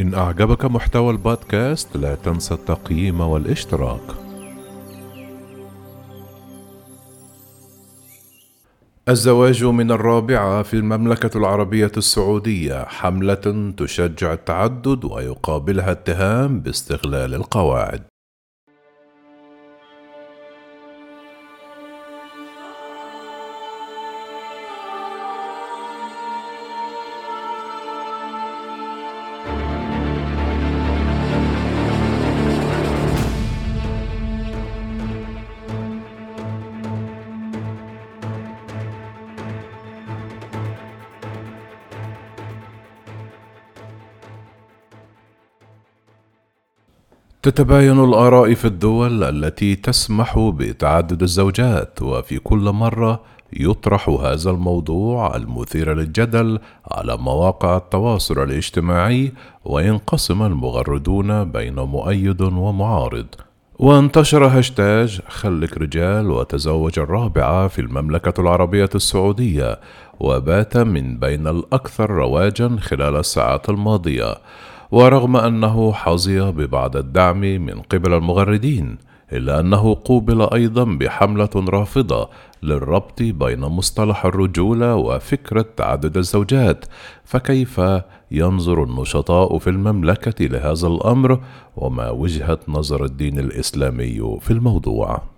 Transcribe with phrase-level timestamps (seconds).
[0.00, 4.00] إن أعجبك محتوى البودكاست لا تنسى التقييم والاشتراك.
[9.08, 18.02] الزواج من الرابعة في المملكة العربية السعودية حملة تشجع التعدد ويقابلها اتهام باستغلال القواعد.
[47.42, 53.20] تتباين الآراء في الدول التي تسمح بتعدد الزوجات وفي كل مرة
[53.52, 56.58] يطرح هذا الموضوع المثير للجدل
[56.90, 59.32] على مواقع التواصل الاجتماعي
[59.64, 63.26] وينقسم المغردون بين مؤيد ومعارض.
[63.78, 69.80] وانتشر هاشتاج خلك رجال وتزوج الرابعة في المملكة العربية السعودية
[70.20, 74.34] وبات من بين الأكثر رواجا خلال الساعات الماضية.
[74.92, 78.98] ورغم أنه حظي ببعض الدعم من قبل المغردين
[79.32, 82.28] إلا أنه قوبل أيضا بحملة رافضة
[82.62, 86.84] للربط بين مصطلح الرجولة وفكرة تعدد الزوجات،
[87.24, 87.80] فكيف
[88.30, 91.40] ينظر النشطاء في المملكة لهذا الأمر
[91.76, 95.29] وما وجهة نظر الدين الإسلامي في الموضوع؟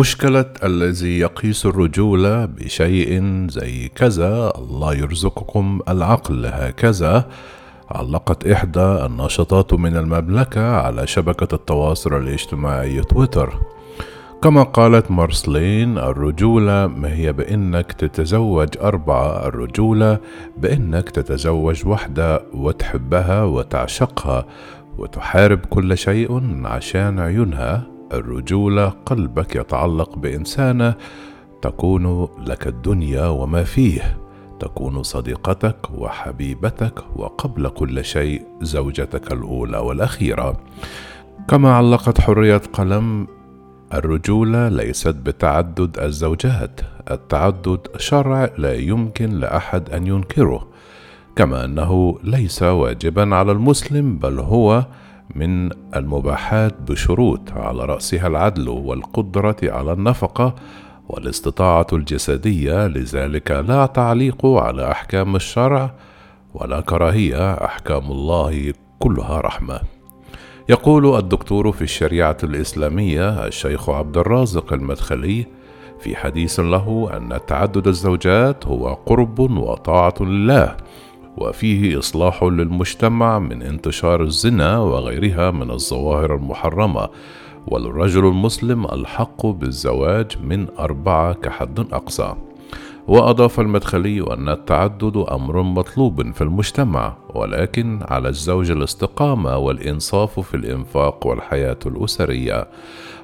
[0.00, 7.28] مشكلة الذي يقيس الرجولة بشيء زي كذا الله يرزقكم العقل هكذا.
[7.90, 13.54] علقت إحدى الناشطات من المملكة على شبكة التواصل الاجتماعي تويتر.
[14.42, 20.18] كما قالت مارسلين الرجولة ما هي بإنك تتزوج أربعة الرجولة
[20.56, 24.46] بإنك تتزوج واحدة وتحبها وتعشقها
[24.98, 27.99] وتحارب كل شيء عشان عيونها.
[28.12, 30.94] الرجولة قلبك يتعلق بإنسانة
[31.62, 34.18] تكون لك الدنيا وما فيه
[34.60, 40.56] تكون صديقتك وحبيبتك وقبل كل شيء زوجتك الأولى والأخيرة.
[41.48, 43.26] كما علقت حرية قلم
[43.94, 50.68] الرجولة ليست بتعدد الزوجات التعدد شرع لا يمكن لأحد أن ينكره
[51.36, 54.86] كما أنه ليس واجبا على المسلم بل هو
[55.34, 60.54] من المباحات بشروط على رأسها العدل والقدرة على النفقة
[61.08, 65.94] والاستطاعة الجسدية لذلك لا تعليق على أحكام الشرع
[66.54, 69.80] ولا كراهية أحكام الله كلها رحمة.
[70.68, 75.46] يقول الدكتور في الشريعة الإسلامية الشيخ عبد الرازق المدخلي
[76.00, 80.76] في حديث له أن تعدد الزوجات هو قرب وطاعة لله
[81.36, 87.08] وفيه إصلاح للمجتمع من انتشار الزنا وغيرها من الظواهر المحرمة.
[87.66, 92.34] وللرجل المسلم الحق بالزواج من أربعة كحد أقصى.
[93.10, 101.26] وأضاف المدخلي أن التعدد أمر مطلوب في المجتمع ولكن على الزوج الاستقامة والإنصاف في الإنفاق
[101.26, 102.68] والحياة الأسرية.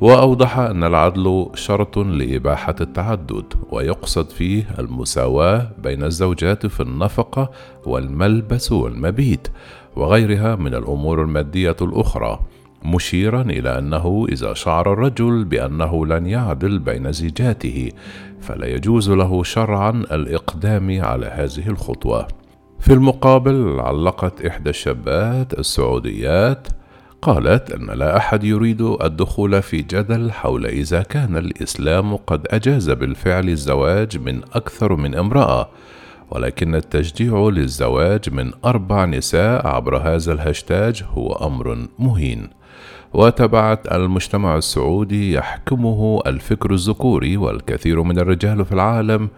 [0.00, 7.50] وأوضح أن العدل شرط لإباحة التعدد ويقصد فيه المساواة بين الزوجات في النفقة
[7.86, 9.48] والملبس والمبيت
[9.96, 12.40] وغيرها من الأمور المادية الأخرى.
[12.84, 17.92] مشيرا إلى أنه إذا شعر الرجل بأنه لن يعدل بين زيجاته
[18.40, 22.28] فلا يجوز له شرعا الإقدام على هذه الخطوة.
[22.80, 26.68] في المقابل علقت إحدى الشابات السعوديات
[27.22, 33.48] قالت أن لا أحد يريد الدخول في جدل حول إذا كان الإسلام قد أجاز بالفعل
[33.48, 35.68] الزواج من أكثر من امرأة
[36.30, 42.48] ولكن التشجيع للزواج من أربع نساء عبر هذا الهاشتاج هو أمر مهين.
[43.14, 49.28] وتبعت المجتمع السعودي يحكمه الفكر الذكوري والكثير من الرجال في العالم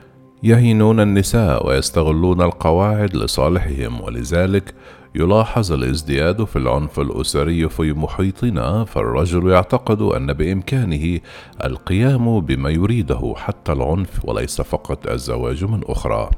[0.43, 4.75] يهينون النساء ويستغلون القواعد لصالحهم ولذلك
[5.15, 11.21] يلاحظ الازدياد في العنف الأسري في محيطنا فالرجل يعتقد أن بإمكانه
[11.65, 16.31] القيام بما يريده حتى العنف وليس فقط الزواج من أخرى.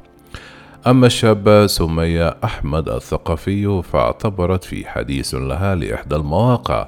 [0.85, 6.87] أما الشابة سمية أحمد الثقفي فاعتبرت في حديث لها لإحدى المواقع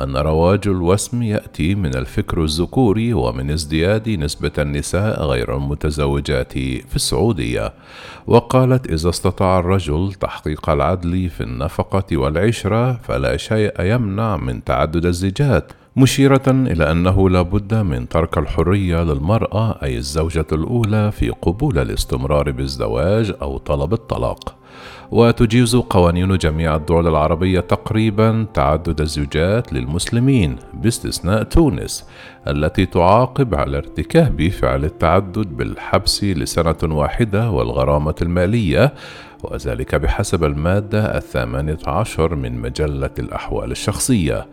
[0.00, 7.72] أن رواج الوسم يأتي من الفكر الذكوري ومن ازدياد نسبة النساء غير المتزوجات في السعودية،
[8.26, 15.72] وقالت إذا استطاع الرجل تحقيق العدل في النفقة والعشرة فلا شيء يمنع من تعدد الزيجات،
[15.98, 22.50] مشيرة إلى أنه لا بد من ترك الحرية للمرأة أي الزوجة الأولى في قبول الاستمرار
[22.50, 24.54] بالزواج أو طلب الطلاق.
[25.10, 32.04] وتجيز قوانين جميع الدول العربية تقريبا تعدد الزوجات للمسلمين باستثناء تونس
[32.48, 38.94] التي تعاقب على ارتكاب فعل التعدد بالحبس لسنة واحدة والغرامة المالية
[39.42, 44.46] وذلك بحسب المادة الثامنة عشر من مجلة الأحوال الشخصية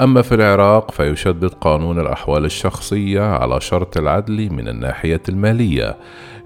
[0.00, 5.96] أما في العراق فيشدد قانون الأحوال الشخصية على شرط العدل من الناحية المالية.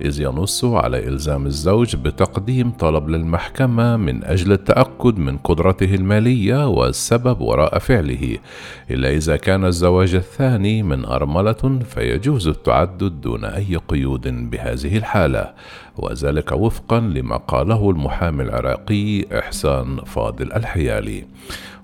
[0.01, 7.41] إذ ينص على إلزام الزوج بتقديم طلب للمحكمة من أجل التأكد من قدرته المالية والسبب
[7.41, 8.39] وراء فعله.
[8.91, 15.53] إلا إذا كان الزواج الثاني من أرملة فيجوز التعدد دون أي قيود بهذه الحالة.
[15.97, 21.25] وذلك وفقا لما قاله المحامي العراقي إحسان فاضل الحيالي.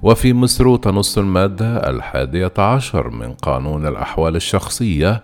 [0.03, 5.23] وفي مصر تنص المادة الحادية عشر من قانون الأحوال الشخصية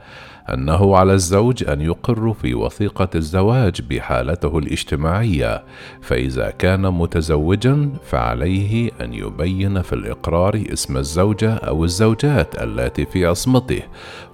[0.54, 5.64] أنه على الزوج أن يقر في وثيقة الزواج بحالته الاجتماعية،
[6.00, 13.82] فإذا كان متزوجا فعليه أن يبين في الإقرار اسم الزوجة أو الزوجات اللاتي في عصمته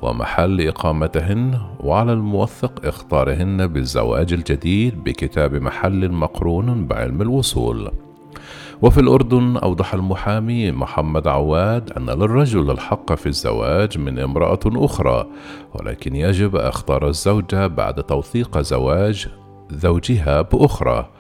[0.02, 7.90] ومحل إقامتهن، وعلى الموثق اختارهن بالزواج الجديد بكتاب محل مقرون بعلم الوصول.
[8.82, 15.26] وفي الأردن أوضح المحامي محمد عواد أن للرجل الحق في الزواج من امرأة أخرى
[15.74, 19.28] ولكن يجب اختار الزوجة بعد توثيق زواج
[19.70, 21.10] زوجها بأخرى.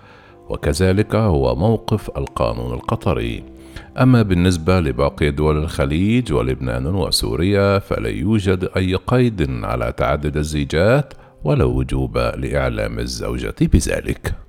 [0.48, 3.44] وكذلك هو موقف القانون القطري.
[3.98, 11.14] أما بالنسبة لباقي دول الخليج ولبنان وسوريا فلا يوجد أي قيد على تعدد الزيجات
[11.44, 14.45] ولا وجوب لإعلام الزوجة بذلك.